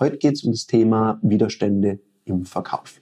[0.00, 3.00] Heute geht es um das Thema Widerstände im Verkauf.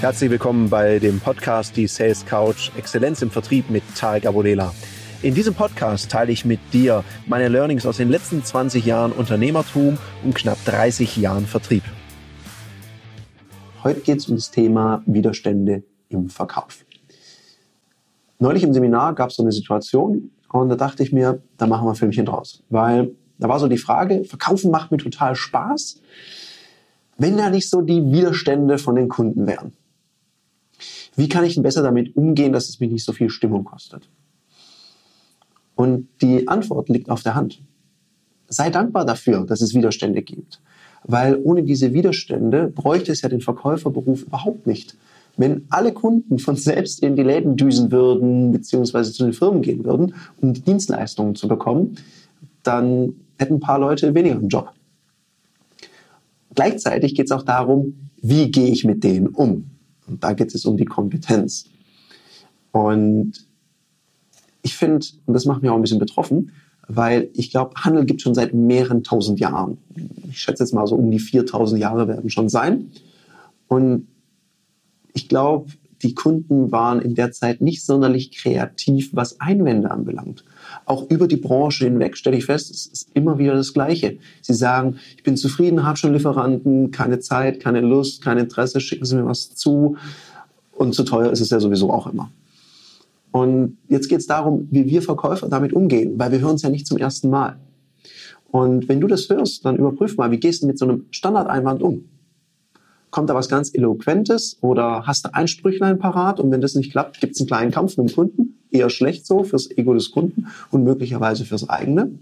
[0.00, 4.72] Herzlich willkommen bei dem Podcast Die Sales Couch Exzellenz im Vertrieb mit Tarek Abodela.
[5.20, 9.98] In diesem Podcast teile ich mit dir meine Learnings aus den letzten 20 Jahren Unternehmertum
[10.22, 11.82] und knapp 30 Jahren Vertrieb.
[13.82, 16.84] Heute geht es um das Thema Widerstände im Verkauf
[18.40, 21.86] neulich im Seminar gab es so eine Situation und da dachte ich mir, da machen
[21.86, 22.62] wir ein Filmchen draus.
[22.68, 26.00] Weil da war so die Frage, Verkaufen macht mir total Spaß,
[27.18, 29.72] wenn da nicht so die Widerstände von den Kunden wären.
[31.16, 34.08] Wie kann ich denn besser damit umgehen, dass es mich nicht so viel Stimmung kostet?
[35.74, 37.62] Und die Antwort liegt auf der Hand.
[38.48, 40.60] Sei dankbar dafür, dass es Widerstände gibt.
[41.04, 44.96] Weil ohne diese Widerstände bräuchte es ja den Verkäuferberuf überhaupt nicht.
[45.36, 49.84] Wenn alle Kunden von selbst in die Läden düsen würden, beziehungsweise zu den Firmen gehen
[49.84, 51.96] würden, um die Dienstleistungen zu bekommen,
[52.62, 54.72] dann hätten ein paar Leute weniger einen Job.
[56.54, 59.70] Gleichzeitig geht es auch darum, wie gehe ich mit denen um?
[60.06, 61.66] Und da geht es um die Kompetenz.
[62.72, 63.32] Und
[64.62, 66.52] ich finde, und das macht mich auch ein bisschen betroffen,
[66.88, 69.78] weil ich glaube, Handel gibt schon seit mehreren tausend Jahren.
[70.28, 72.90] Ich schätze jetzt mal so um die 4000 Jahre werden schon sein.
[73.68, 74.08] Und
[75.14, 75.70] ich glaube,
[76.02, 80.44] die Kunden waren in der Zeit nicht sonderlich kreativ, was Einwände anbelangt.
[80.86, 84.18] Auch über die Branche hinweg stelle ich fest, es ist immer wieder das Gleiche.
[84.40, 89.04] Sie sagen, ich bin zufrieden, habe schon Lieferanten, keine Zeit, keine Lust, kein Interesse, schicken
[89.04, 89.96] Sie mir was zu.
[90.72, 92.30] Und zu teuer ist es ja sowieso auch immer.
[93.32, 96.70] Und jetzt geht es darum, wie wir Verkäufer damit umgehen, weil wir hören es ja
[96.70, 97.58] nicht zum ersten Mal.
[98.50, 101.82] Und wenn du das hörst, dann überprüf mal, wie gehst du mit so einem Standardeinwand
[101.82, 102.06] um?
[103.10, 106.92] Kommt da was ganz Eloquentes oder hast du ein Sprüchlein parat und wenn das nicht
[106.92, 108.58] klappt, gibt es einen kleinen Kampf mit dem Kunden.
[108.70, 112.12] Eher schlecht so fürs Ego des Kunden und möglicherweise fürs eigene.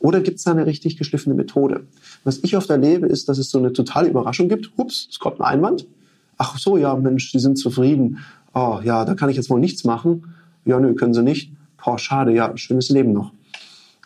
[0.00, 1.84] Oder gibt es da eine richtig geschliffene Methode?
[2.24, 4.72] Was ich oft erlebe, ist, dass es so eine totale Überraschung gibt.
[4.76, 5.86] Hups, es kommt ein Einwand.
[6.38, 8.18] Ach so, ja, Mensch, Sie sind zufrieden.
[8.52, 10.34] Oh, ja, da kann ich jetzt wohl nichts machen.
[10.64, 11.52] Ja, nö, können Sie nicht.
[11.82, 13.32] Boah, schade, ja, schönes Leben noch.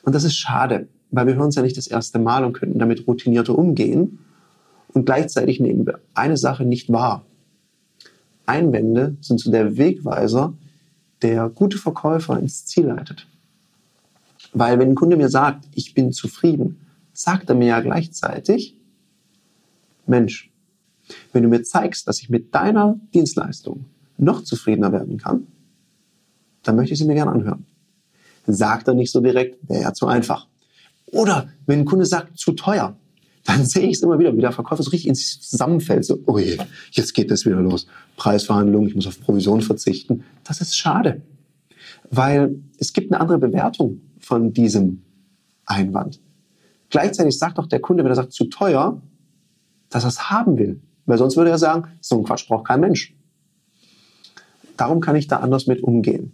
[0.03, 2.79] Und das ist schade, weil wir hören es ja nicht das erste Mal und könnten
[2.79, 4.19] damit routinierter umgehen.
[4.89, 7.25] Und gleichzeitig nehmen wir eine Sache nicht wahr.
[8.47, 10.55] Einwände sind so der Wegweiser,
[11.23, 13.27] der gute Verkäufer ins Ziel leitet.
[14.53, 16.81] Weil wenn ein Kunde mir sagt, ich bin zufrieden,
[17.13, 18.77] sagt er mir ja gleichzeitig,
[20.07, 20.51] Mensch,
[21.33, 23.87] wenn du mir zeigst, dass ich mit deiner Dienstleistung
[24.19, 25.47] noch zufriedener werden kann,
[26.63, 27.67] dann möchte ich sie mir gerne anhören.
[28.47, 30.47] Sagt er nicht so direkt, wäre ja zu einfach.
[31.07, 32.97] Oder wenn ein Kunde sagt, zu teuer,
[33.47, 36.05] dann sehe ich es immer wieder, wie der Verkäufer so richtig in sich zusammenfällt.
[36.05, 36.59] So, oh je,
[36.91, 37.87] jetzt geht es wieder los.
[38.17, 40.25] Preisverhandlungen, ich muss auf Provision verzichten.
[40.45, 41.23] Das ist schade,
[42.11, 45.03] weil es gibt eine andere Bewertung von diesem
[45.65, 46.21] Einwand.
[46.91, 49.01] Gleichzeitig sagt auch der Kunde, wenn er sagt, zu teuer,
[49.91, 50.81] dass er es haben will.
[51.07, 53.15] Weil sonst würde er sagen, so ein Quatsch braucht kein Mensch.
[54.77, 56.33] Darum kann ich da anders mit umgehen.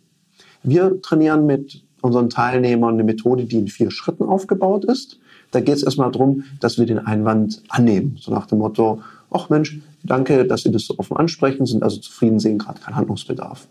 [0.63, 5.19] Wir trainieren mit unseren Teilnehmern eine Methode, die in vier Schritten aufgebaut ist.
[5.53, 8.17] Da geht es erstmal darum, dass wir den Einwand annehmen.
[8.19, 11.99] So nach dem Motto, ach Mensch, danke, dass Sie das so offen ansprechen, sind also
[11.99, 13.69] zufrieden, sehen gerade keinen Handlungsbedarf.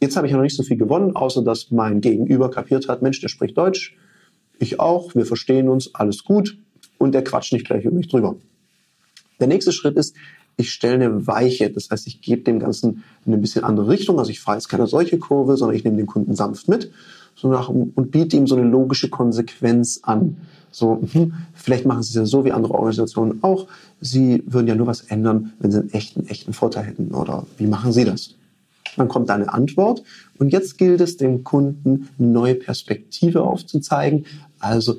[0.00, 3.02] Jetzt habe ich ja noch nicht so viel gewonnen, außer dass mein Gegenüber kapiert hat,
[3.02, 3.96] Mensch, der spricht Deutsch,
[4.58, 6.58] ich auch, wir verstehen uns, alles gut
[6.98, 8.34] und der quatscht nicht gleich über mich drüber.
[9.38, 10.16] Der nächste Schritt ist,
[10.56, 14.30] ich stelle eine Weiche, das heißt, ich gebe dem Ganzen eine bisschen andere Richtung, also
[14.30, 16.90] ich fahre jetzt keine solche Kurve, sondern ich nehme den Kunden sanft mit
[17.34, 20.36] so nach, und biete ihm so eine logische Konsequenz an.
[20.70, 23.66] So, hm, vielleicht machen Sie es ja so wie andere Organisationen auch.
[24.00, 27.12] Sie würden ja nur was ändern, wenn Sie einen echten, echten Vorteil hätten.
[27.12, 28.34] Oder wie machen Sie das?
[28.96, 30.02] Dann kommt da eine Antwort.
[30.38, 34.24] Und jetzt gilt es, dem Kunden eine neue Perspektive aufzuzeigen.
[34.58, 34.98] Also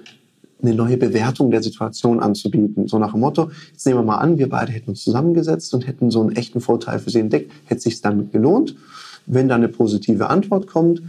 [0.61, 2.88] eine neue Bewertung der Situation anzubieten.
[2.88, 5.88] So nach dem Motto, jetzt nehmen wir mal an, wir beide hätten uns zusammengesetzt und
[5.88, 8.75] hätten so einen echten Vorteil für Sie entdeckt, hätte sich dann gelohnt.
[9.25, 11.02] Wenn da eine positive Antwort kommt,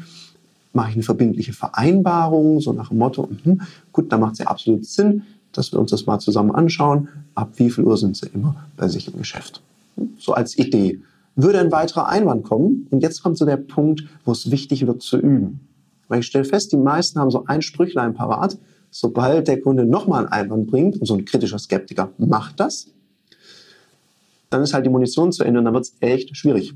[0.74, 4.46] mache ich eine verbindliche Vereinbarung, so nach dem Motto, mh, gut, da macht es ja
[4.46, 5.22] absolut Sinn,
[5.52, 7.08] dass wir uns das mal zusammen anschauen.
[7.34, 9.62] Ab wie viel Uhr sind sie immer bei sich im Geschäft?
[10.18, 11.00] So als Idee.
[11.36, 15.02] Würde ein weiterer Einwand kommen, und jetzt kommt so der Punkt, wo es wichtig wird
[15.02, 15.60] zu üben.
[16.08, 18.58] Weil ich stelle fest, die meisten haben so ein Sprüchlein parat,
[18.90, 22.88] sobald der Kunde nochmal einen Einwand bringt, und so ein kritischer Skeptiker macht das,
[24.50, 26.74] dann ist halt die Munition zu Ende und dann wird es echt schwierig.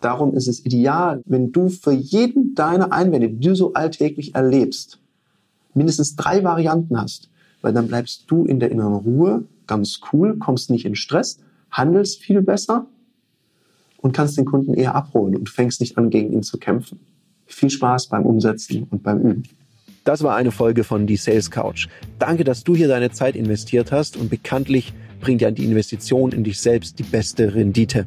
[0.00, 5.00] Darum ist es ideal, wenn du für jeden deiner Einwände, die du so alltäglich erlebst,
[5.74, 7.30] mindestens drei Varianten hast,
[7.62, 11.38] weil dann bleibst du in der inneren Ruhe, ganz cool, kommst nicht in Stress,
[11.70, 12.86] handelst viel besser
[13.98, 17.00] und kannst den Kunden eher abholen und fängst nicht an, gegen ihn zu kämpfen.
[17.46, 19.42] Viel Spaß beim Umsetzen und beim Üben.
[20.04, 21.88] Das war eine Folge von Die Sales Couch.
[22.18, 26.44] Danke, dass du hier deine Zeit investiert hast und bekanntlich bringt ja die Investition in
[26.44, 28.06] dich selbst die beste Rendite.